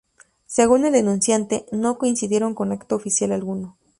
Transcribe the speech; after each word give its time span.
Según 0.47 0.83
el 0.87 0.93
denunciante, 0.93 1.67
"no 1.71 1.99
coincidieron 1.99 2.55
con 2.55 2.71
acto 2.71 2.95
oficial 2.95 3.33
alguno". 3.33 3.77